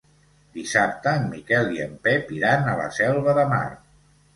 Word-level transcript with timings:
Dissabte 0.55 1.13
en 1.21 1.29
Miquel 1.35 1.71
i 1.77 1.85
en 1.85 1.95
Pep 2.09 2.35
iran 2.41 2.69
a 2.69 2.77
la 2.85 2.93
Selva 3.01 3.41
de 3.41 3.51
Mar. 3.57 3.67